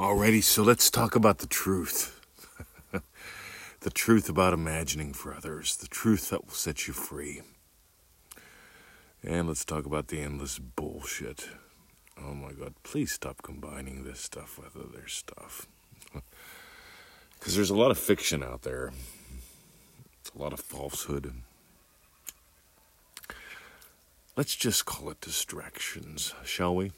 Alrighty, 0.00 0.42
so 0.42 0.62
let's 0.62 0.90
talk 0.90 1.14
about 1.14 1.40
the 1.40 1.46
truth. 1.46 2.22
the 3.80 3.90
truth 3.90 4.30
about 4.30 4.54
imagining 4.54 5.12
for 5.12 5.34
others, 5.34 5.76
the 5.76 5.88
truth 5.88 6.30
that 6.30 6.46
will 6.46 6.54
set 6.54 6.88
you 6.88 6.94
free. 6.94 7.42
And 9.22 9.46
let's 9.46 9.62
talk 9.62 9.84
about 9.84 10.08
the 10.08 10.22
endless 10.22 10.58
bullshit. 10.58 11.50
Oh 12.18 12.32
my 12.32 12.52
god, 12.52 12.76
please 12.82 13.12
stop 13.12 13.42
combining 13.42 14.04
this 14.04 14.20
stuff 14.20 14.58
with 14.58 14.74
other 14.74 15.06
stuff. 15.06 15.66
Because 17.38 17.54
there's 17.54 17.68
a 17.68 17.76
lot 17.76 17.90
of 17.90 17.98
fiction 17.98 18.42
out 18.42 18.62
there, 18.62 18.92
a 20.34 20.38
lot 20.38 20.54
of 20.54 20.60
falsehood. 20.60 21.30
Let's 24.34 24.56
just 24.56 24.86
call 24.86 25.10
it 25.10 25.20
distractions, 25.20 26.32
shall 26.42 26.74
we? 26.74 26.92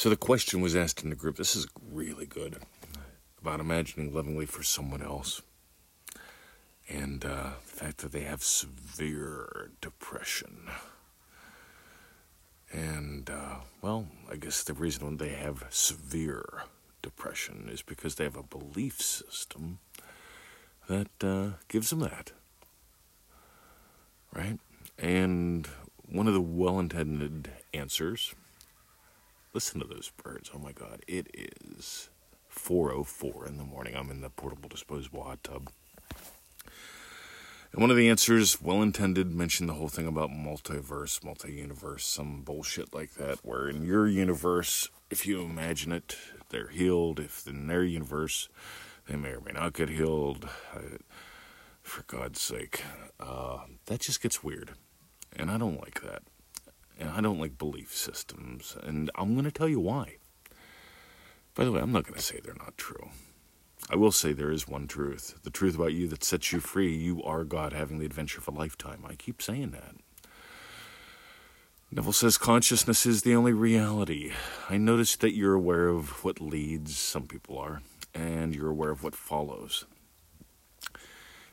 So 0.00 0.08
the 0.08 0.16
question 0.16 0.62
was 0.62 0.74
asked 0.74 1.02
in 1.04 1.10
the 1.10 1.14
group 1.14 1.36
this 1.36 1.54
is 1.54 1.66
really 1.92 2.24
good 2.24 2.56
about 3.38 3.60
imagining 3.60 4.14
lovingly 4.14 4.46
for 4.46 4.62
someone 4.62 5.02
else 5.02 5.42
and 6.88 7.22
uh, 7.22 7.50
the 7.66 7.76
fact 7.76 7.98
that 7.98 8.10
they 8.10 8.22
have 8.22 8.42
severe 8.42 9.72
depression. 9.82 10.70
And, 12.72 13.28
uh, 13.28 13.56
well, 13.82 14.06
I 14.32 14.36
guess 14.36 14.64
the 14.64 14.72
reason 14.72 15.18
they 15.18 15.34
have 15.34 15.66
severe 15.68 16.62
depression 17.02 17.68
is 17.70 17.82
because 17.82 18.14
they 18.14 18.24
have 18.24 18.38
a 18.38 18.42
belief 18.42 19.02
system 19.02 19.80
that 20.88 21.10
uh, 21.22 21.58
gives 21.68 21.90
them 21.90 22.00
that. 22.00 22.32
Right? 24.32 24.58
And 24.98 25.68
one 26.10 26.26
of 26.26 26.32
the 26.32 26.40
well 26.40 26.80
intended 26.80 27.50
answers 27.74 28.34
listen 29.52 29.80
to 29.80 29.86
those 29.86 30.10
birds. 30.22 30.50
Oh 30.54 30.58
my 30.58 30.72
God. 30.72 31.02
It 31.06 31.28
is 31.34 32.08
4.04 32.54 33.48
in 33.48 33.58
the 33.58 33.64
morning. 33.64 33.96
I'm 33.96 34.10
in 34.10 34.20
the 34.20 34.30
portable 34.30 34.68
disposable 34.68 35.24
hot 35.24 35.42
tub. 35.42 35.70
And 37.72 37.80
one 37.80 37.90
of 37.90 37.96
the 37.96 38.08
answers, 38.08 38.60
well 38.60 38.82
intended, 38.82 39.30
mentioned 39.32 39.68
the 39.68 39.74
whole 39.74 39.88
thing 39.88 40.08
about 40.08 40.30
multiverse, 40.30 41.22
multi 41.22 41.52
universe, 41.52 42.04
some 42.04 42.42
bullshit 42.42 42.92
like 42.92 43.14
that, 43.14 43.38
where 43.44 43.68
in 43.68 43.84
your 43.84 44.08
universe, 44.08 44.88
if 45.08 45.24
you 45.24 45.40
imagine 45.42 45.92
it, 45.92 46.16
they're 46.48 46.68
healed. 46.68 47.20
If 47.20 47.46
in 47.46 47.68
their 47.68 47.84
universe, 47.84 48.48
they 49.08 49.14
may 49.14 49.30
or 49.30 49.40
may 49.40 49.52
not 49.52 49.74
get 49.74 49.88
healed. 49.88 50.48
for 51.82 52.02
God's 52.02 52.40
sake, 52.40 52.82
uh, 53.18 53.60
that 53.86 54.00
just 54.00 54.22
gets 54.22 54.44
weird. 54.44 54.72
And 55.36 55.50
I 55.50 55.58
don't 55.58 55.80
like 55.80 56.02
that. 56.02 56.22
And 57.00 57.10
I 57.10 57.20
don't 57.20 57.40
like 57.40 57.58
belief 57.58 57.96
systems. 57.96 58.76
And 58.82 59.10
I'm 59.16 59.32
going 59.32 59.44
to 59.44 59.50
tell 59.50 59.68
you 59.68 59.80
why. 59.80 60.16
By 61.54 61.64
the 61.64 61.72
way, 61.72 61.80
I'm 61.80 61.92
not 61.92 62.04
going 62.04 62.14
to 62.14 62.22
say 62.22 62.40
they're 62.42 62.54
not 62.54 62.76
true. 62.76 63.10
I 63.88 63.96
will 63.96 64.12
say 64.12 64.32
there 64.32 64.52
is 64.52 64.68
one 64.68 64.86
truth 64.86 65.38
the 65.42 65.50
truth 65.50 65.74
about 65.74 65.94
you 65.94 66.06
that 66.08 66.22
sets 66.22 66.52
you 66.52 66.60
free. 66.60 66.94
You 66.94 67.22
are 67.22 67.44
God 67.44 67.72
having 67.72 67.98
the 67.98 68.06
adventure 68.06 68.38
of 68.38 68.46
a 68.46 68.52
lifetime. 68.52 69.04
I 69.08 69.14
keep 69.14 69.42
saying 69.42 69.70
that. 69.70 69.94
Neville 71.90 72.12
says 72.12 72.38
consciousness 72.38 73.04
is 73.04 73.22
the 73.22 73.34
only 73.34 73.52
reality. 73.52 74.32
I 74.68 74.76
notice 74.76 75.16
that 75.16 75.34
you're 75.34 75.54
aware 75.54 75.88
of 75.88 76.22
what 76.22 76.40
leads, 76.40 76.96
some 76.96 77.26
people 77.26 77.58
are, 77.58 77.82
and 78.14 78.54
you're 78.54 78.70
aware 78.70 78.90
of 78.90 79.02
what 79.02 79.16
follows. 79.16 79.86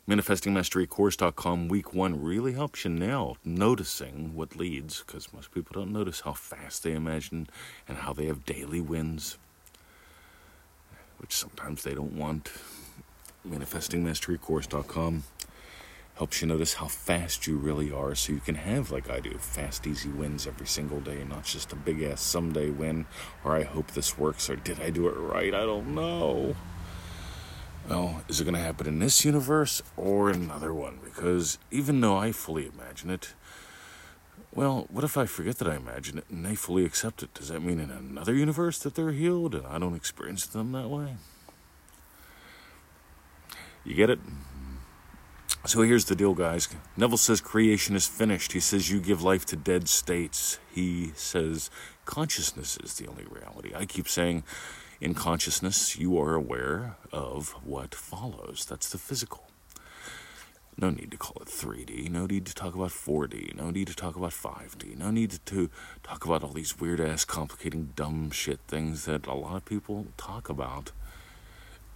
ManifestingMasteryCourse.com 0.09 1.67
week 1.67 1.94
one 1.94 2.23
really 2.23 2.53
helps 2.53 2.86
you 2.86 2.91
nail 2.91 3.38
noticing 3.44 4.33
what 4.33 4.55
leads, 4.55 5.03
because 5.05 5.33
most 5.33 5.52
people 5.53 5.73
don't 5.73 5.91
notice 5.91 6.22
how 6.22 6.33
fast 6.33 6.83
they 6.83 6.94
imagine 6.94 7.47
and 7.88 7.97
how 7.97 8.13
they 8.13 8.25
have 8.25 8.45
daily 8.45 8.80
wins 8.80 9.38
which 11.17 11.33
sometimes 11.33 11.83
they 11.83 11.94
don't 11.94 12.13
want. 12.13 12.52
ManifestingMasteryCourse.com 13.47 15.23
helps 16.16 16.41
you 16.41 16.47
notice 16.47 16.75
how 16.75 16.88
fast 16.88 17.46
you 17.46 17.57
really 17.57 17.91
are 17.91 18.16
so 18.16 18.34
you 18.34 18.40
can 18.40 18.56
have, 18.56 18.91
like 18.91 19.09
I 19.09 19.19
do, 19.19 19.38
fast, 19.38 19.85
easy 19.85 20.09
wins 20.09 20.47
every 20.47 20.67
single 20.67 21.00
day, 21.00 21.23
not 21.23 21.44
just 21.44 21.72
a 21.73 21.75
big 21.75 22.01
ass 22.01 22.22
someday 22.22 22.69
win, 22.69 23.06
or 23.44 23.56
I 23.56 23.63
hope 23.63 23.91
this 23.91 24.17
works, 24.17 24.50
or 24.50 24.56
did 24.56 24.79
I 24.79 24.90
do 24.90 25.07
it 25.07 25.17
right? 25.17 25.53
I 25.53 25.66
don't 25.66 25.94
know. 25.94 26.56
Well, 27.88 28.22
is 28.28 28.42
it 28.42 28.44
going 28.44 28.56
to 28.56 28.59
happen 28.59 28.86
in 28.86 29.00
this 29.00 29.24
universe 29.24 29.81
or 29.96 30.30
another 30.30 30.74
one? 30.74 31.00
Because 31.03 31.58
even 31.72 32.02
though 32.02 32.18
I 32.18 32.34
fully 32.34 32.68
imagine 32.68 33.09
it, 33.09 33.34
well, 34.53 34.88
what 34.90 35.06
if 35.06 35.18
I 35.18 35.25
forget 35.25 35.58
that 35.59 35.70
I 35.70 35.75
imagine 35.75 36.18
it 36.18 36.26
and 36.30 36.46
they 36.46 36.56
fully 36.56 36.84
accept 36.84 37.24
it? 37.24 37.34
Does 37.34 37.47
that 37.47 37.62
mean 37.62 37.80
in 37.80 37.90
another 37.90 38.34
universe 38.34 38.78
that 38.80 38.96
they're 38.96 39.14
healed 39.14 39.56
and 39.56 39.66
I 39.66 39.80
don't 39.80 39.96
experience 39.96 40.46
them 40.46 40.74
that 40.74 40.90
way? 40.90 41.16
You 43.86 43.96
get 43.96 44.09
it? 44.09 44.20
So 45.66 45.81
here's 45.81 46.06
the 46.06 46.16
deal, 46.16 46.34
guys. 46.34 46.68
Neville 46.97 47.18
says 47.18 47.40
creation 47.40 47.96
is 47.96 48.06
finished. 48.06 48.52
He 48.52 48.59
says 48.59 48.92
you 48.92 49.00
give 49.00 49.22
life 49.22 49.46
to 49.47 49.56
dead 49.56 49.88
states. 49.88 50.59
He 50.74 51.12
says 51.16 51.70
consciousness 52.06 52.78
is 52.84 52.96
the 52.96 53.08
only 53.08 53.26
reality. 53.30 53.74
I 53.74 53.86
keep 53.86 54.09
saying 54.09 54.44
in 55.00 55.13
consciousness, 55.13 55.97
you 55.97 56.19
are 56.19 56.34
aware 56.34 56.96
of 57.12 57.50
what 57.63 57.94
follows. 57.94 58.66
That's 58.68 58.90
the 58.90 58.97
physical. 58.97 59.44
No 60.80 60.91
need 60.91 61.09
to 61.12 61.18
call 61.18 61.41
it 61.41 61.47
3D. 61.47 62.09
No 62.09 62.28
need 62.28 62.46
to 62.46 62.53
talk 62.53 62.75
about 62.75 62.91
4D. 62.91 63.56
No 63.56 63.72
need 63.72 63.88
to 63.88 63.96
talk 63.96 64.16
about 64.16 64.31
5D. 64.31 64.96
No 64.96 65.09
need 65.09 65.31
to 65.31 65.69
talk 66.03 66.24
about 66.24 66.44
all 66.44 66.53
these 66.53 66.80
weird 66.80 67.02
ass, 67.02 67.25
complicating, 67.25 67.94
dumb 67.96 68.30
shit 68.30 68.59
things 68.68 69.06
that 69.06 69.25
a 69.25 69.34
lot 69.34 69.56
of 69.56 69.66
people 69.66 70.08
talk 70.18 70.50
about 70.50 70.91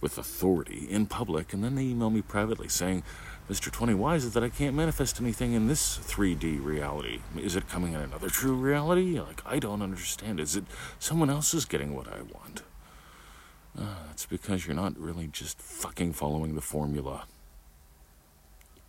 with 0.00 0.18
authority 0.18 0.88
in 0.90 1.06
public. 1.06 1.52
And 1.52 1.62
then 1.62 1.76
they 1.76 1.82
email 1.82 2.10
me 2.10 2.22
privately 2.22 2.68
saying, 2.68 3.04
Mr. 3.48 3.70
20, 3.70 3.94
why 3.94 4.16
is 4.16 4.24
it 4.24 4.32
that 4.34 4.42
I 4.42 4.48
can't 4.48 4.74
manifest 4.74 5.20
anything 5.20 5.52
in 5.52 5.68
this 5.68 5.98
3D 5.98 6.64
reality? 6.64 7.20
Is 7.36 7.54
it 7.54 7.68
coming 7.68 7.92
in 7.92 8.00
another 8.00 8.30
true 8.30 8.54
reality? 8.54 9.20
Like, 9.20 9.42
I 9.46 9.60
don't 9.60 9.82
understand. 9.82 10.40
Is 10.40 10.56
it 10.56 10.64
someone 10.98 11.30
else 11.30 11.54
is 11.54 11.64
getting 11.64 11.94
what 11.94 12.08
I 12.08 12.22
want? 12.22 12.62
Uh, 13.78 14.06
that's 14.06 14.26
because 14.26 14.66
you're 14.66 14.76
not 14.76 14.98
really 14.98 15.26
just 15.26 15.60
fucking 15.60 16.12
following 16.12 16.54
the 16.54 16.60
formula. 16.60 17.24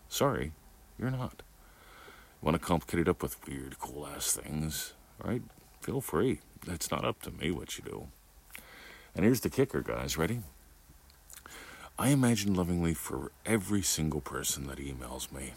Sorry, 0.09 0.51
you're 0.99 1.11
not. 1.11 1.41
You 2.41 2.45
Want 2.45 2.61
to 2.61 2.66
complicate 2.66 2.99
it 2.99 3.07
up 3.07 3.23
with 3.23 3.38
weird, 3.47 3.79
cool 3.79 4.05
ass 4.05 4.33
things? 4.33 4.94
All 5.23 5.31
right, 5.31 5.41
feel 5.81 6.01
free. 6.01 6.39
It's 6.67 6.91
not 6.91 7.05
up 7.05 7.21
to 7.23 7.31
me 7.31 7.51
what 7.51 7.77
you 7.77 7.83
do. 7.83 8.07
And 9.16 9.23
here's 9.23 9.41
the 9.41 9.49
kicker, 9.49 9.81
guys. 9.81 10.17
Ready? 10.17 10.41
I 11.97 12.09
imagine 12.09 12.53
lovingly 12.53 12.94
for 12.94 13.31
every 13.45 13.83
single 13.83 14.21
person 14.21 14.67
that 14.67 14.79
emails 14.79 15.31
me, 15.31 15.53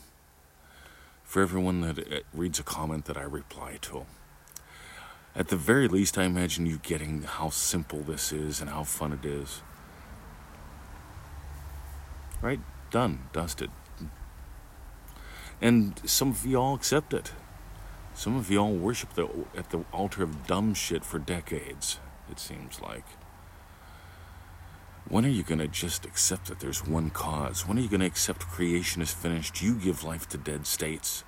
for 1.24 1.40
everyone 1.42 1.80
that 1.80 1.98
uh, 1.98 2.20
reads 2.34 2.60
a 2.60 2.62
comment 2.62 3.06
that 3.06 3.16
I 3.16 3.22
reply 3.22 3.78
to. 3.82 4.04
At 5.36 5.48
the 5.48 5.56
very 5.56 5.86
least, 5.86 6.16
I 6.16 6.24
imagine 6.24 6.64
you 6.64 6.78
getting 6.78 7.22
how 7.22 7.50
simple 7.50 8.00
this 8.00 8.32
is 8.32 8.62
and 8.62 8.70
how 8.70 8.84
fun 8.84 9.12
it 9.12 9.26
is. 9.26 9.60
Right? 12.40 12.60
Done. 12.90 13.28
Dusted. 13.34 13.70
And 15.60 16.00
some 16.08 16.30
of 16.30 16.46
y'all 16.46 16.74
accept 16.74 17.12
it. 17.12 17.32
Some 18.14 18.34
of 18.34 18.50
y'all 18.50 18.74
worship 18.74 19.12
the, 19.12 19.28
at 19.54 19.68
the 19.70 19.84
altar 19.92 20.22
of 20.22 20.46
dumb 20.46 20.72
shit 20.72 21.04
for 21.04 21.18
decades, 21.18 21.98
it 22.30 22.40
seems 22.40 22.80
like. 22.80 23.04
When 25.06 25.26
are 25.26 25.30
you 25.30 25.42
going 25.42 25.58
to 25.58 25.68
just 25.68 26.06
accept 26.06 26.46
that 26.46 26.60
there's 26.60 26.86
one 26.86 27.10
cause? 27.10 27.68
When 27.68 27.76
are 27.76 27.82
you 27.82 27.90
going 27.90 28.00
to 28.00 28.06
accept 28.06 28.40
creation 28.40 29.02
is 29.02 29.12
finished? 29.12 29.60
You 29.60 29.74
give 29.74 30.02
life 30.02 30.26
to 30.30 30.38
dead 30.38 30.66
states. 30.66 31.24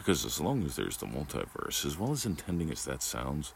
Because 0.00 0.24
as 0.24 0.40
long 0.40 0.64
as 0.64 0.76
there's 0.76 0.96
the 0.96 1.04
multiverse, 1.04 1.84
as 1.84 1.98
well 1.98 2.10
as 2.10 2.24
intending 2.24 2.70
as 2.70 2.86
that 2.86 3.02
sounds, 3.02 3.52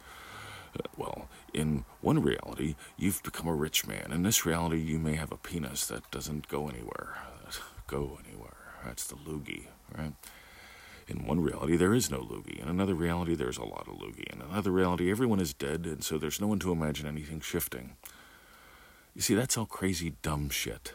uh, 0.79 0.87
well, 0.95 1.27
in 1.55 1.87
one 2.03 2.21
reality, 2.21 2.75
you've 2.99 3.23
become 3.23 3.47
a 3.47 3.55
rich 3.55 3.87
man. 3.87 4.13
In 4.13 4.25
this 4.25 4.45
reality, 4.45 4.79
you 4.79 4.99
may 4.99 5.15
have 5.15 5.33
a 5.33 5.39
penis 5.39 5.87
that 5.87 6.11
doesn't 6.11 6.49
go 6.49 6.69
anywhere. 6.69 7.17
Go 7.87 8.19
anywhere. 8.27 8.57
That's 8.85 9.07
the 9.07 9.15
loogie, 9.15 9.67
right? 9.97 10.13
In 11.09 11.27
one 11.27 11.41
reality, 11.41 11.77
there 11.77 11.95
is 11.95 12.11
no 12.11 12.19
loogie. 12.19 12.63
In 12.63 12.69
another 12.69 12.95
reality, 12.95 13.35
there's 13.35 13.59
a 13.59 13.65
lot 13.65 13.89
of 13.89 13.95
loogie. 13.95 14.31
In 14.31 14.43
another 14.43 14.71
reality, 14.71 15.11
everyone 15.11 15.41
is 15.41 15.55
dead, 15.55 15.87
and 15.87 16.05
so 16.05 16.19
there's 16.19 16.41
no 16.41 16.47
one 16.47 16.59
to 16.61 16.73
imagine 16.73 17.07
anything 17.07 17.41
shifting. 17.41 17.97
You 19.15 19.23
see, 19.23 19.35
that's 19.35 19.57
all 19.57 19.67
crazy, 19.67 20.15
dumb 20.21 20.51
shit. 20.51 20.93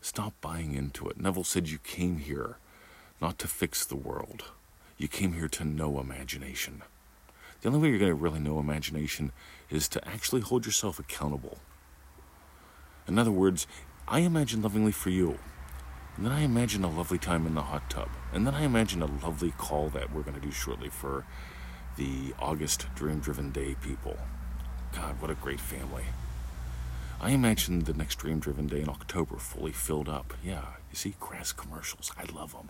Stop 0.00 0.34
buying 0.40 0.74
into 0.74 1.08
it. 1.08 1.18
Neville 1.18 1.44
said 1.44 1.68
you 1.68 1.78
came 1.78 2.18
here 2.18 2.58
not 3.20 3.38
to 3.40 3.48
fix 3.48 3.84
the 3.84 3.96
world. 3.96 4.44
You 4.96 5.08
came 5.08 5.32
here 5.32 5.48
to 5.48 5.64
know 5.64 5.98
imagination. 5.98 6.82
The 7.60 7.68
only 7.68 7.80
way 7.80 7.88
you're 7.88 7.98
going 7.98 8.10
to 8.10 8.14
really 8.14 8.40
know 8.40 8.58
imagination 8.58 9.32
is 9.70 9.88
to 9.88 10.06
actually 10.06 10.42
hold 10.42 10.66
yourself 10.66 10.98
accountable. 10.98 11.58
In 13.08 13.18
other 13.18 13.30
words, 13.32 13.66
I 14.06 14.20
imagine 14.20 14.62
lovingly 14.62 14.92
for 14.92 15.10
you. 15.10 15.38
And 16.16 16.24
then 16.24 16.32
I 16.32 16.42
imagine 16.42 16.84
a 16.84 16.90
lovely 16.90 17.18
time 17.18 17.46
in 17.46 17.54
the 17.54 17.62
hot 17.62 17.90
tub. 17.90 18.08
And 18.32 18.46
then 18.46 18.54
I 18.54 18.62
imagine 18.62 19.02
a 19.02 19.06
lovely 19.06 19.50
call 19.52 19.88
that 19.90 20.12
we're 20.12 20.22
going 20.22 20.38
to 20.38 20.46
do 20.46 20.52
shortly 20.52 20.88
for 20.88 21.24
the 21.96 22.34
August 22.38 22.86
Dream 22.94 23.18
Driven 23.18 23.50
Day 23.50 23.74
people. 23.82 24.16
God, 24.92 25.20
what 25.20 25.30
a 25.30 25.34
great 25.34 25.60
family. 25.60 26.04
I 27.20 27.30
imagine 27.30 27.80
the 27.80 27.94
next 27.94 28.16
Dream 28.16 28.38
Driven 28.38 28.66
Day 28.66 28.82
in 28.82 28.88
October 28.88 29.36
fully 29.38 29.72
filled 29.72 30.08
up. 30.08 30.34
Yeah, 30.44 30.64
you 30.90 30.96
see, 30.96 31.14
grass 31.18 31.52
commercials. 31.52 32.12
I 32.18 32.30
love 32.32 32.52
them. 32.52 32.68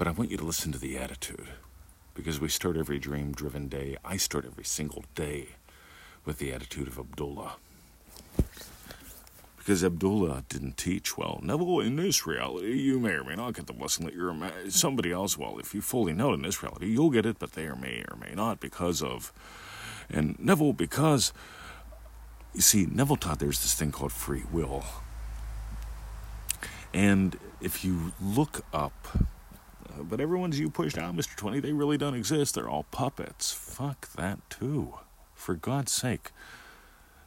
But 0.00 0.08
I 0.08 0.12
want 0.12 0.30
you 0.30 0.38
to 0.38 0.44
listen 0.44 0.72
to 0.72 0.78
the 0.78 0.96
attitude 0.96 1.48
because 2.14 2.40
we 2.40 2.48
start 2.48 2.78
every 2.78 2.98
Dream 2.98 3.32
Driven 3.32 3.68
Day. 3.68 3.98
I 4.02 4.16
start 4.16 4.46
every 4.46 4.64
single 4.64 5.04
day 5.14 5.48
with 6.24 6.38
the 6.38 6.54
attitude 6.54 6.88
of 6.88 6.98
Abdullah. 6.98 7.56
Because 9.58 9.84
Abdullah 9.84 10.44
didn't 10.48 10.78
teach 10.78 11.18
well. 11.18 11.40
Neville, 11.42 11.80
in 11.80 11.96
this 11.96 12.26
reality, 12.26 12.78
you 12.78 12.98
may 12.98 13.10
or 13.10 13.24
may 13.24 13.34
not 13.34 13.52
get 13.52 13.66
the 13.66 13.74
blessing 13.74 14.06
that 14.06 14.14
you're 14.14 14.34
somebody 14.70 15.12
else. 15.12 15.36
Well, 15.36 15.58
if 15.58 15.74
you 15.74 15.82
fully 15.82 16.14
know 16.14 16.32
in 16.32 16.40
this 16.40 16.62
reality, 16.62 16.86
you'll 16.86 17.10
get 17.10 17.26
it, 17.26 17.38
but 17.38 17.52
they 17.52 17.68
may 17.68 18.02
or 18.10 18.16
may 18.16 18.34
not 18.34 18.58
because 18.58 19.02
of. 19.02 19.34
And 20.08 20.34
Neville, 20.38 20.72
because 20.72 21.34
you 22.54 22.62
see, 22.62 22.86
Neville 22.86 23.16
taught 23.16 23.38
there's 23.38 23.60
this 23.60 23.74
thing 23.74 23.92
called 23.92 24.12
free 24.12 24.44
will. 24.50 24.82
And 26.94 27.38
if 27.60 27.84
you 27.84 28.12
look 28.18 28.64
up, 28.72 28.94
Uh, 30.00 30.04
but 30.04 30.20
everyone's 30.20 30.58
you 30.58 30.70
pushed 30.70 30.98
out, 30.98 31.14
Mr. 31.14 31.36
20, 31.36 31.60
they 31.60 31.72
really 31.72 31.98
don't 31.98 32.14
exist. 32.14 32.54
They're 32.54 32.68
all 32.68 32.84
puppets. 32.84 33.52
Fuck 33.52 34.12
that, 34.12 34.38
too. 34.48 34.94
For 35.34 35.54
God's 35.54 35.92
sake. 35.92 36.30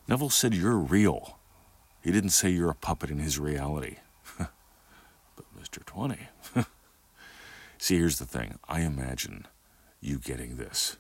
Neville 0.08 0.30
said 0.30 0.54
you're 0.54 0.78
real. 0.78 1.40
He 2.02 2.12
didn't 2.12 2.32
say 2.32 2.50
you're 2.50 2.70
a 2.70 2.76
puppet 2.76 3.10
in 3.10 3.20
his 3.20 3.40
reality. 3.40 3.98
but 4.38 4.50
Mr. 5.60 5.84
20. 5.86 6.18
See, 7.78 7.98
here's 7.98 8.20
the 8.20 8.26
thing 8.26 8.60
I 8.68 8.82
imagine 8.82 9.48
you 10.02 10.20
getting 10.20 10.58
this. 10.58 10.98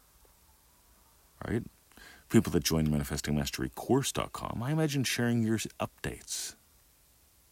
Right? 1.46 1.64
people 2.34 2.52
that 2.52 2.64
join 2.64 2.88
manifestingmasterycourse.com, 2.88 4.64
I 4.64 4.72
imagine 4.72 5.04
sharing 5.04 5.44
your 5.44 5.60
updates. 5.80 6.56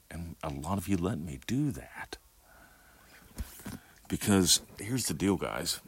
And 0.09 0.35
a 0.43 0.49
lot 0.49 0.79
of 0.79 0.87
you 0.87 0.97
let 0.97 1.19
me 1.19 1.39
do 1.45 1.69
that. 1.69 2.17
Because 4.11 4.59
here's 4.77 5.05
the 5.05 5.13
deal, 5.13 5.37
guys. 5.37 5.79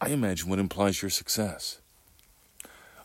I 0.00 0.10
imagine 0.10 0.48
what 0.48 0.60
implies 0.60 1.02
your 1.02 1.10
success. 1.10 1.80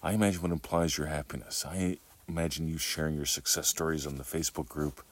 I 0.04 0.12
imagine 0.12 0.44
what 0.44 0.52
implies 0.52 0.96
your 0.96 1.08
happiness. 1.08 1.66
I 1.66 1.98
imagine 2.28 2.68
you 2.68 2.78
sharing 2.78 3.16
your 3.16 3.26
success 3.26 3.68
stories 3.68 4.06
on 4.06 4.18
the 4.18 4.24
Facebook 4.24 4.68
group. 4.68 5.04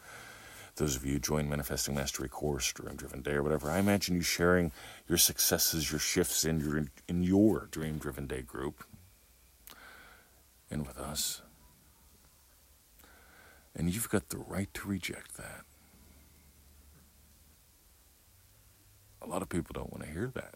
Those 0.76 0.96
of 0.96 1.04
you 1.04 1.14
who 1.14 1.20
join 1.20 1.50
Manifesting 1.50 1.96
Mastery 1.96 2.30
course, 2.30 2.72
Dream 2.72 2.96
Driven 2.96 3.24
Day, 3.24 3.32
or 3.32 3.42
whatever, 3.42 3.72
I 3.72 3.80
imagine 3.80 4.14
you 4.14 4.22
sharing 4.22 4.72
your 5.10 5.18
successes, 5.18 5.90
your 5.90 6.00
shifts 6.00 6.46
in 6.46 6.60
your 6.60 6.86
in 7.08 7.24
your 7.24 7.68
Dream 7.72 7.98
Driven 7.98 8.28
Day 8.28 8.44
group 8.44 8.84
and 10.70 10.86
with 10.86 11.00
us. 11.00 11.42
And 13.76 13.92
you've 13.92 14.10
got 14.10 14.30
the 14.30 14.38
right 14.38 14.72
to 14.76 14.88
reject 14.88 15.36
that. 15.38 15.66
A 19.26 19.28
lot 19.28 19.42
of 19.42 19.50
people 19.50 19.74
don't 19.74 19.92
want 19.92 20.04
to 20.04 20.12
hear 20.12 20.32
that. 20.36 20.54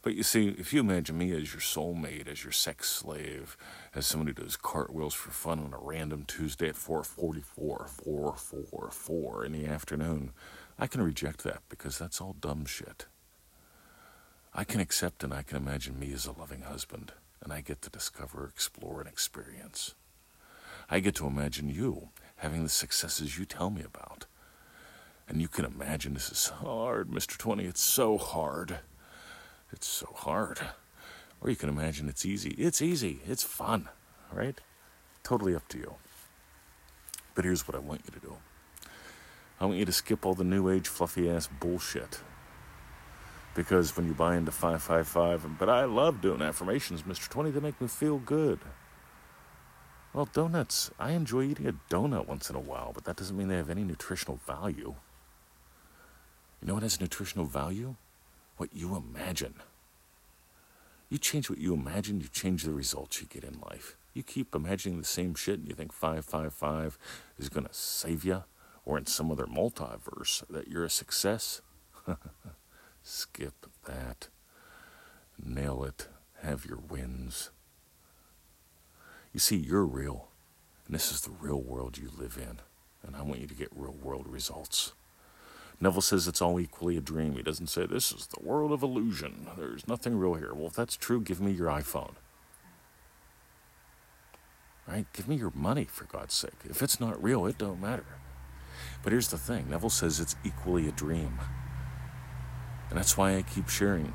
But 0.00 0.14
you 0.14 0.22
see, 0.22 0.48
if 0.48 0.72
you 0.72 0.80
imagine 0.80 1.18
me 1.18 1.32
as 1.32 1.52
your 1.52 1.60
soulmate, 1.60 2.26
as 2.26 2.42
your 2.42 2.52
sex 2.52 2.88
slave, 2.88 3.56
as 3.94 4.06
someone 4.06 4.28
who 4.28 4.32
does 4.32 4.56
cartwheels 4.56 5.14
for 5.14 5.30
fun 5.30 5.58
on 5.58 5.74
a 5.74 5.78
random 5.78 6.24
Tuesday 6.24 6.68
at 6.68 6.76
4:44, 6.76 7.88
444 7.88 9.44
in 9.44 9.52
the 9.52 9.66
afternoon, 9.66 10.32
I 10.78 10.86
can 10.86 11.02
reject 11.02 11.42
that 11.42 11.62
because 11.68 11.98
that's 11.98 12.20
all 12.20 12.34
dumb 12.40 12.64
shit. 12.64 13.06
I 14.54 14.64
can 14.64 14.80
accept 14.80 15.22
and 15.22 15.34
I 15.34 15.42
can 15.42 15.58
imagine 15.58 15.98
me 15.98 16.12
as 16.14 16.24
a 16.24 16.32
loving 16.32 16.62
husband 16.62 17.12
and 17.42 17.52
I 17.52 17.60
get 17.60 17.82
to 17.82 17.90
discover, 17.90 18.46
explore, 18.46 19.00
and 19.00 19.08
experience. 19.08 19.94
I 20.88 21.00
get 21.00 21.14
to 21.16 21.26
imagine 21.26 21.68
you 21.68 22.08
having 22.36 22.62
the 22.62 22.70
successes 22.70 23.38
you 23.38 23.44
tell 23.44 23.68
me 23.68 23.82
about. 23.82 24.15
And 25.28 25.40
you 25.40 25.48
can 25.48 25.64
imagine 25.64 26.14
this 26.14 26.30
is 26.30 26.48
hard, 26.48 27.10
Mr. 27.10 27.36
20. 27.36 27.64
It's 27.64 27.80
so 27.80 28.16
hard. 28.16 28.78
It's 29.72 29.86
so 29.86 30.12
hard. 30.14 30.60
Or 31.40 31.50
you 31.50 31.56
can 31.56 31.68
imagine 31.68 32.08
it's 32.08 32.24
easy. 32.24 32.50
It's 32.50 32.80
easy. 32.80 33.20
It's 33.26 33.42
fun, 33.42 33.88
right? 34.32 34.58
Totally 35.22 35.54
up 35.54 35.66
to 35.68 35.78
you. 35.78 35.94
But 37.34 37.44
here's 37.44 37.66
what 37.66 37.74
I 37.74 37.80
want 37.80 38.02
you 38.06 38.18
to 38.18 38.26
do 38.26 38.36
I 39.60 39.66
want 39.66 39.78
you 39.78 39.84
to 39.84 39.92
skip 39.92 40.24
all 40.24 40.34
the 40.34 40.44
new 40.44 40.70
age, 40.70 40.88
fluffy 40.88 41.28
ass 41.28 41.48
bullshit 41.60 42.20
because 43.56 43.96
when 43.96 44.06
you 44.06 44.12
buy 44.12 44.36
into 44.36 44.52
555, 44.52 45.58
but 45.58 45.68
I 45.68 45.86
love 45.86 46.20
doing 46.20 46.42
affirmations, 46.42 47.02
Mr. 47.02 47.28
20, 47.28 47.50
they 47.50 47.60
make 47.60 47.80
me 47.80 47.88
feel 47.88 48.18
good. 48.18 48.60
Well, 50.12 50.28
donuts, 50.32 50.90
I 51.00 51.12
enjoy 51.12 51.44
eating 51.44 51.66
a 51.66 51.72
donut 51.92 52.28
once 52.28 52.50
in 52.50 52.56
a 52.56 52.60
while, 52.60 52.92
but 52.94 53.04
that 53.04 53.16
doesn't 53.16 53.36
mean 53.36 53.48
they 53.48 53.56
have 53.56 53.70
any 53.70 53.82
nutritional 53.82 54.38
value. 54.46 54.94
You 56.60 56.68
know 56.68 56.74
what 56.74 56.82
has 56.82 57.00
nutritional 57.00 57.46
value? 57.46 57.96
What 58.56 58.74
you 58.74 58.96
imagine. 58.96 59.54
You 61.08 61.18
change 61.18 61.48
what 61.48 61.58
you 61.58 61.74
imagine, 61.74 62.20
you 62.20 62.28
change 62.28 62.64
the 62.64 62.72
results 62.72 63.20
you 63.20 63.28
get 63.28 63.44
in 63.44 63.60
life. 63.60 63.96
You 64.12 64.22
keep 64.22 64.54
imagining 64.54 64.98
the 64.98 65.04
same 65.04 65.34
shit 65.34 65.58
and 65.58 65.68
you 65.68 65.74
think 65.74 65.92
555 65.92 66.98
is 67.38 67.48
going 67.48 67.66
to 67.66 67.74
save 67.74 68.24
you, 68.24 68.44
or 68.84 68.98
in 68.98 69.06
some 69.06 69.30
other 69.30 69.46
multiverse 69.46 70.42
that 70.48 70.68
you're 70.68 70.84
a 70.84 70.90
success. 70.90 71.60
Skip 73.02 73.66
that. 73.84 74.28
Nail 75.42 75.84
it. 75.84 76.08
Have 76.42 76.64
your 76.64 76.78
wins. 76.78 77.50
You 79.32 79.40
see, 79.40 79.56
you're 79.56 79.84
real. 79.84 80.28
And 80.86 80.94
this 80.94 81.12
is 81.12 81.20
the 81.20 81.30
real 81.30 81.60
world 81.60 81.98
you 81.98 82.10
live 82.16 82.38
in. 82.40 82.60
And 83.06 83.14
I 83.14 83.22
want 83.22 83.40
you 83.40 83.46
to 83.46 83.54
get 83.54 83.68
real 83.74 83.94
world 84.02 84.26
results. 84.26 84.92
Neville 85.80 86.00
says 86.00 86.26
it's 86.26 86.40
all 86.40 86.58
equally 86.58 86.96
a 86.96 87.02
dream. 87.02 87.36
He 87.36 87.42
doesn't 87.42 87.66
say 87.66 87.86
this 87.86 88.10
is 88.10 88.28
the 88.28 88.42
world 88.42 88.72
of 88.72 88.82
illusion. 88.82 89.48
There's 89.58 89.86
nothing 89.86 90.16
real 90.16 90.34
here. 90.34 90.54
Well, 90.54 90.68
if 90.68 90.72
that's 90.72 90.96
true, 90.96 91.20
give 91.20 91.40
me 91.40 91.52
your 91.52 91.68
iPhone. 91.68 92.14
Right? 94.88 95.06
Give 95.12 95.28
me 95.28 95.36
your 95.36 95.52
money, 95.54 95.84
for 95.84 96.04
God's 96.04 96.34
sake. 96.34 96.60
If 96.64 96.82
it's 96.82 97.00
not 97.00 97.22
real, 97.22 97.44
it 97.46 97.58
don't 97.58 97.80
matter. 97.80 98.06
But 99.02 99.12
here's 99.12 99.28
the 99.28 99.38
thing 99.38 99.68
Neville 99.68 99.90
says 99.90 100.20
it's 100.20 100.36
equally 100.44 100.88
a 100.88 100.92
dream. 100.92 101.38
And 102.88 102.98
that's 102.98 103.16
why 103.16 103.36
I 103.36 103.42
keep 103.42 103.68
sharing 103.68 104.14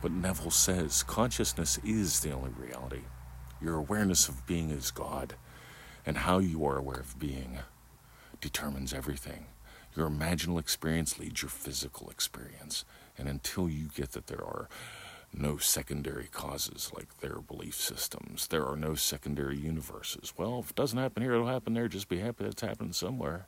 what 0.00 0.12
Neville 0.12 0.50
says 0.50 1.02
consciousness 1.02 1.78
is 1.82 2.20
the 2.20 2.32
only 2.32 2.50
reality. 2.50 3.04
Your 3.60 3.76
awareness 3.76 4.28
of 4.28 4.46
being 4.46 4.70
is 4.70 4.90
God, 4.90 5.36
and 6.04 6.18
how 6.18 6.38
you 6.38 6.64
are 6.66 6.76
aware 6.76 7.00
of 7.00 7.18
being 7.18 7.60
determines 8.40 8.92
everything. 8.92 9.46
Your 9.96 10.08
imaginal 10.08 10.58
experience 10.58 11.18
leads 11.18 11.42
your 11.42 11.50
physical 11.50 12.10
experience. 12.10 12.84
And 13.16 13.28
until 13.28 13.68
you 13.68 13.88
get 13.94 14.12
that 14.12 14.26
there 14.26 14.44
are 14.44 14.68
no 15.32 15.56
secondary 15.56 16.26
causes 16.30 16.90
like 16.94 17.18
their 17.18 17.36
belief 17.36 17.74
systems, 17.74 18.48
there 18.48 18.66
are 18.66 18.76
no 18.76 18.94
secondary 18.94 19.56
universes. 19.56 20.32
Well, 20.36 20.60
if 20.60 20.70
it 20.70 20.76
doesn't 20.76 20.98
happen 20.98 21.22
here, 21.22 21.34
it'll 21.34 21.46
happen 21.46 21.74
there. 21.74 21.88
Just 21.88 22.08
be 22.08 22.18
happy 22.18 22.44
it's 22.44 22.62
happening 22.62 22.92
somewhere. 22.92 23.46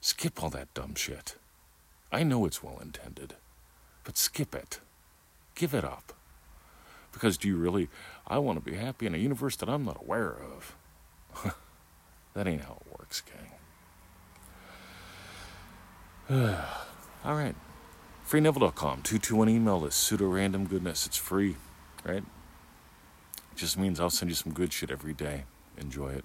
Skip 0.00 0.42
all 0.42 0.50
that 0.50 0.72
dumb 0.74 0.94
shit. 0.94 1.36
I 2.12 2.22
know 2.22 2.44
it's 2.44 2.62
well 2.62 2.78
intended. 2.80 3.34
But 4.04 4.16
skip 4.16 4.54
it. 4.54 4.80
Give 5.54 5.74
it 5.74 5.84
up. 5.84 6.12
Because 7.12 7.36
do 7.36 7.48
you 7.48 7.56
really, 7.56 7.88
I 8.26 8.38
want 8.38 8.62
to 8.62 8.70
be 8.70 8.76
happy 8.76 9.06
in 9.06 9.14
a 9.14 9.18
universe 9.18 9.56
that 9.56 9.68
I'm 9.68 9.84
not 9.84 10.00
aware 10.00 10.34
of. 10.34 10.76
that 12.34 12.46
ain't 12.46 12.64
how 12.64 12.80
it 12.80 12.98
works, 12.98 13.20
gang. 13.20 13.51
All 17.24 17.34
right. 17.34 17.54
FreeNeville.com, 18.26 19.02
221 19.02 19.48
email 19.50 19.80
list, 19.80 19.98
pseudo 19.98 20.26
random 20.26 20.66
goodness. 20.66 21.06
It's 21.06 21.18
free, 21.18 21.56
right? 22.04 22.22
It 22.22 23.56
just 23.56 23.76
means 23.76 24.00
I'll 24.00 24.08
send 24.08 24.30
you 24.30 24.34
some 24.34 24.54
good 24.54 24.72
shit 24.72 24.90
every 24.90 25.12
day. 25.12 25.44
Enjoy 25.76 26.08
it. 26.08 26.24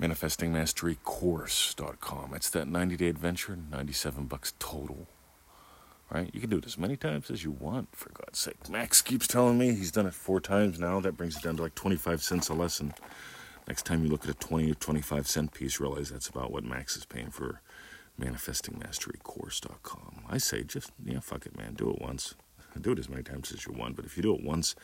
ManifestingMasteryCourse.com. 0.00 2.34
It's 2.34 2.50
that 2.50 2.66
90 2.66 2.96
day 2.96 3.06
adventure, 3.08 3.56
97 3.70 4.24
bucks 4.24 4.54
total 4.58 5.06
right? 6.08 6.30
You 6.32 6.40
can 6.40 6.50
do 6.50 6.58
it 6.58 6.66
as 6.66 6.78
many 6.78 6.96
times 6.96 7.32
as 7.32 7.42
you 7.42 7.50
want, 7.50 7.88
for 7.90 8.10
God's 8.10 8.38
sake. 8.38 8.70
Max 8.70 9.02
keeps 9.02 9.26
telling 9.26 9.58
me 9.58 9.74
he's 9.74 9.90
done 9.90 10.06
it 10.06 10.14
four 10.14 10.40
times 10.40 10.78
now. 10.78 11.00
That 11.00 11.16
brings 11.16 11.36
it 11.36 11.42
down 11.42 11.56
to 11.56 11.62
like 11.62 11.74
25 11.74 12.22
cents 12.22 12.48
a 12.48 12.54
lesson. 12.54 12.94
Next 13.66 13.84
time 13.84 14.04
you 14.04 14.10
look 14.10 14.22
at 14.22 14.30
a 14.30 14.34
20 14.34 14.70
or 14.70 14.74
25 14.74 15.26
cent 15.26 15.52
piece, 15.52 15.80
realize 15.80 16.10
that's 16.10 16.28
about 16.28 16.52
what 16.52 16.62
Max 16.62 16.96
is 16.96 17.04
paying 17.04 17.30
for 17.30 17.60
manifestingmasterycourse.com. 18.20 20.24
I 20.28 20.38
say 20.38 20.62
just, 20.64 20.90
yeah, 21.04 21.20
fuck 21.20 21.46
it, 21.46 21.56
man. 21.56 21.74
Do 21.74 21.90
it 21.90 22.00
once. 22.00 22.34
Do 22.80 22.92
it 22.92 22.98
as 22.98 23.08
many 23.08 23.22
times 23.22 23.52
as 23.52 23.66
you 23.66 23.72
want. 23.72 23.96
But 23.96 24.04
if 24.04 24.16
you 24.16 24.22
do 24.22 24.34
it 24.34 24.42
once, 24.44 24.74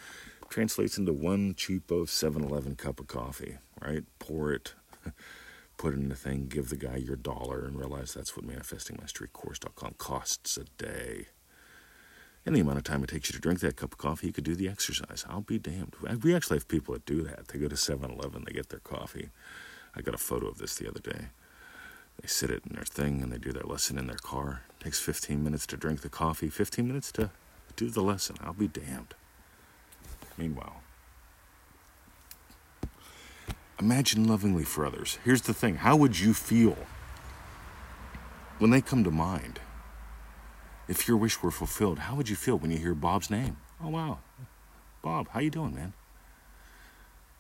it 0.43 0.51
translates 0.51 0.99
into 0.99 1.12
one 1.12 1.55
cheapo 1.55 2.09
7 2.09 2.43
Eleven 2.45 2.77
cup 2.77 3.01
of 3.01 3.07
coffee, 3.07 3.59
right? 3.81 4.05
Pour 4.19 4.53
it. 4.53 4.75
put 5.77 5.95
it 5.95 5.99
in 5.99 6.09
the 6.09 6.15
thing, 6.15 6.47
give 6.47 6.69
the 6.69 6.77
guy 6.77 6.97
your 6.97 7.17
dollar, 7.17 7.65
and 7.65 7.79
realize 7.79 8.15
that's 8.15 8.37
what 8.37 8.47
manifestingmasterycourse.com 8.47 9.95
costs 9.99 10.57
a 10.57 10.65
day. 10.83 11.27
in 12.45 12.55
the 12.55 12.61
amount 12.61 12.79
of 12.79 12.85
time 12.85 13.03
it 13.05 13.11
takes 13.11 13.29
you 13.29 13.35
to 13.35 13.41
drink 13.41 13.61
that 13.61 13.77
cup 13.77 13.93
of 13.93 13.99
coffee, 13.99 14.27
you 14.27 14.33
could 14.33 14.45
do 14.45 14.55
the 14.55 14.69
exercise. 14.69 15.25
I'll 15.29 15.41
be 15.43 15.59
damned. 15.59 15.95
We 16.23 16.35
actually 16.35 16.57
have 16.57 16.69
people 16.69 16.95
that 16.95 17.07
do 17.07 17.23
that. 17.23 17.49
They 17.49 17.59
go 17.59 17.69
to 17.69 17.77
7 17.77 18.11
Eleven, 18.11 18.45
they 18.45 18.53
get 18.53 18.69
their 18.69 18.81
coffee. 18.81 19.31
I 19.95 20.03
got 20.03 20.15
a 20.15 20.19
photo 20.19 20.47
of 20.49 20.59
this 20.59 20.77
the 20.77 20.89
other 20.89 21.01
day. 21.01 21.27
They 22.21 22.28
sit 22.28 22.50
it 22.50 22.62
in 22.69 22.76
their 22.76 22.85
thing 22.85 23.23
and 23.23 23.33
they 23.33 23.38
do 23.38 23.52
their 23.52 23.64
lesson 23.64 23.99
in 23.99 24.07
their 24.07 24.16
car. 24.16 24.62
It 24.81 24.85
takes 24.85 25.00
15 25.00 25.42
minutes 25.42 25.66
to 25.69 25.76
drink 25.76 26.02
the 26.02 26.09
coffee, 26.09 26.49
15 26.49 26.87
minutes 26.87 27.11
to 27.12 27.31
do 27.76 27.88
the 27.90 28.02
lesson. 28.02 28.37
I'll 28.42 28.52
be 28.52 28.69
damned. 28.69 29.14
Meanwhile, 30.37 30.83
imagine 33.78 34.26
lovingly 34.26 34.64
for 34.64 34.87
others. 34.87 35.19
Here's 35.25 35.42
the 35.42 35.54
thing 35.54 35.76
how 35.76 35.97
would 35.97 36.19
you 36.19 36.33
feel 36.35 36.76
when 38.59 38.71
they 38.71 38.81
come 38.81 39.04
to 39.04 39.11
mind? 39.11 39.61
If 40.88 41.07
your 41.09 41.16
wish 41.16 41.42
were 41.42 41.50
fulfilled, 41.50 42.00
how 42.00 42.16
would 42.16 42.28
you 42.28 42.37
feel 42.37 42.59
when 42.59 42.71
you 42.71 42.78
hear 42.78 42.95
Bob's 42.95 43.31
name? 43.31 43.57
Oh 43.83 43.88
wow, 43.88 44.19
Bob, 45.02 45.28
how 45.31 45.40
you 45.40 45.50
doing, 45.50 45.75
man? 45.75 45.92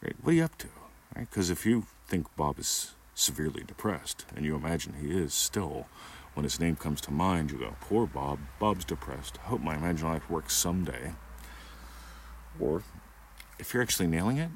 Right, 0.02 0.16
what 0.22 0.32
are 0.32 0.34
you 0.34 0.44
up 0.44 0.58
to? 0.58 0.68
Right, 1.14 1.28
because 1.28 1.50
if 1.50 1.64
you 1.66 1.86
think 2.08 2.26
Bob 2.36 2.58
is 2.58 2.92
severely 3.14 3.62
depressed, 3.62 4.24
and 4.34 4.44
you 4.44 4.54
imagine 4.54 4.94
he 4.94 5.10
is 5.10 5.34
still, 5.34 5.86
when 6.34 6.44
his 6.44 6.58
name 6.58 6.76
comes 6.76 7.00
to 7.02 7.10
mind, 7.10 7.50
you 7.50 7.58
go, 7.58 7.76
"Poor 7.80 8.06
Bob. 8.06 8.38
Bob's 8.58 8.84
depressed. 8.84 9.38
I 9.44 9.48
hope 9.48 9.60
my 9.60 9.76
imagined 9.76 10.10
life 10.10 10.30
works 10.30 10.54
someday." 10.54 11.14
Or, 12.58 12.82
if 13.58 13.72
you're 13.72 13.82
actually 13.82 14.08
nailing 14.08 14.38
it, 14.38 14.50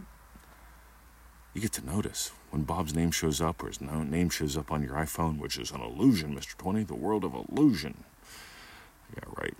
you 1.54 1.60
get 1.60 1.72
to 1.72 1.86
notice 1.86 2.32
when 2.50 2.62
Bob's 2.62 2.94
name 2.94 3.10
shows 3.10 3.40
up 3.40 3.62
or 3.62 3.68
his 3.68 3.80
name 3.80 4.28
shows 4.28 4.56
up 4.56 4.70
on 4.70 4.82
your 4.82 4.94
iPhone, 4.94 5.38
which 5.38 5.58
is 5.58 5.70
an 5.70 5.80
illusion, 5.80 6.34
Mr. 6.34 6.56
20, 6.56 6.84
the 6.84 6.94
world 6.94 7.24
of 7.24 7.34
illusion. 7.34 8.04
Yeah, 9.14 9.24
right. 9.38 9.56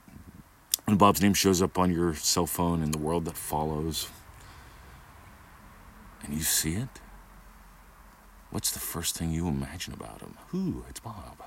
When 0.84 0.96
Bob's 0.96 1.22
name 1.22 1.34
shows 1.34 1.62
up 1.62 1.78
on 1.78 1.92
your 1.92 2.14
cell 2.14 2.46
phone 2.46 2.82
in 2.82 2.90
the 2.90 2.98
world 2.98 3.24
that 3.24 3.36
follows, 3.36 4.08
and 6.22 6.34
you 6.34 6.42
see 6.42 6.74
it, 6.74 7.00
what's 8.56 8.70
the 8.70 8.80
first 8.80 9.14
thing 9.18 9.30
you 9.30 9.46
imagine 9.48 9.92
about 9.92 10.22
him? 10.22 10.34
Ooh, 10.54 10.82
it's 10.88 10.98
Bob. 10.98 11.42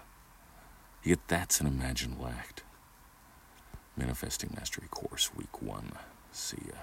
Yet 1.03 1.17
that's 1.27 1.59
an 1.59 1.67
imaginal 1.67 2.31
act. 2.31 2.61
Manifesting 3.97 4.51
Mastery 4.55 4.87
Course, 4.91 5.31
Week 5.35 5.59
1. 5.59 5.93
See 6.31 6.61
ya. 6.67 6.77